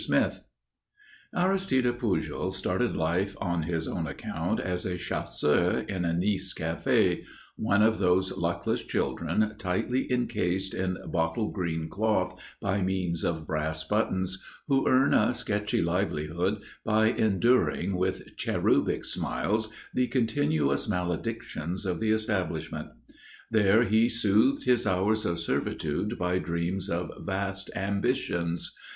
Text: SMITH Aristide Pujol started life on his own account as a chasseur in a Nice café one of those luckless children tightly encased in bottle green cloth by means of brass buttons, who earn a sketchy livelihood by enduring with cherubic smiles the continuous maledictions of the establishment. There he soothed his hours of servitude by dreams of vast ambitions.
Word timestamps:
SMITH 0.03 0.41
Aristide 1.35 1.99
Pujol 1.99 2.51
started 2.51 2.97
life 2.97 3.35
on 3.39 3.61
his 3.61 3.87
own 3.87 4.07
account 4.07 4.59
as 4.59 4.83
a 4.83 4.97
chasseur 4.97 5.85
in 5.87 6.05
a 6.05 6.11
Nice 6.13 6.55
café 6.57 7.21
one 7.55 7.83
of 7.83 7.99
those 7.99 8.35
luckless 8.35 8.83
children 8.83 9.53
tightly 9.59 10.11
encased 10.11 10.73
in 10.73 10.97
bottle 11.11 11.49
green 11.51 11.87
cloth 11.87 12.35
by 12.59 12.81
means 12.81 13.23
of 13.23 13.45
brass 13.45 13.83
buttons, 13.83 14.43
who 14.67 14.87
earn 14.89 15.13
a 15.13 15.35
sketchy 15.35 15.83
livelihood 15.83 16.63
by 16.83 17.05
enduring 17.11 17.95
with 17.95 18.35
cherubic 18.37 19.05
smiles 19.05 19.69
the 19.93 20.07
continuous 20.07 20.89
maledictions 20.89 21.85
of 21.85 21.99
the 21.99 22.09
establishment. 22.09 22.89
There 23.51 23.83
he 23.83 24.09
soothed 24.09 24.63
his 24.63 24.87
hours 24.87 25.27
of 25.27 25.37
servitude 25.37 26.17
by 26.17 26.39
dreams 26.39 26.89
of 26.89 27.11
vast 27.23 27.69
ambitions. 27.75 28.75